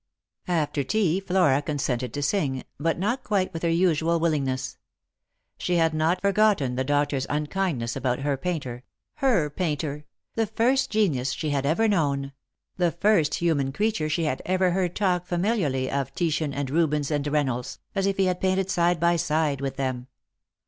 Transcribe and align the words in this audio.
After 0.47 0.83
tea 0.83 1.19
Flora 1.19 1.61
consented 1.61 2.11
to 2.15 2.23
sing, 2.23 2.63
but 2.79 2.97
not 2.97 3.23
quite 3.23 3.53
with 3.53 3.61
her 3.61 3.69
usual 3.69 4.19
willingness. 4.19 4.79
She 5.59 5.75
had 5.75 5.93
not 5.93 6.19
forgotten 6.23 6.73
the 6.73 6.83
doctor's 6.83 7.27
unkind 7.29 7.77
ness 7.77 7.95
about 7.95 8.21
her 8.21 8.35
painter— 8.35 8.81
her 9.27 9.47
painter— 9.51 10.05
the 10.35 10.47
first 10.47 10.89
genius 10.89 11.33
she 11.33 11.51
had 11.51 11.67
ever 11.67 11.87
known, 11.87 12.31
the 12.77 12.91
first 12.91 13.35
human 13.35 13.71
creature 13.71 14.09
she 14.09 14.23
had 14.23 14.41
ever 14.43 14.71
heard 14.71 14.95
talk 14.95 15.27
familiarly 15.27 15.91
of 15.91 16.15
Titian 16.15 16.51
and 16.51 16.71
Rubens 16.71 17.11
and 17.11 17.31
Beynolds, 17.31 17.77
as 17.93 18.07
if 18.07 18.17
he 18.17 18.25
had 18.25 18.41
painted 18.41 18.71
side 18.71 18.99
by 18.99 19.17
side 19.17 19.61
with 19.61 19.75
them. 19.75 20.07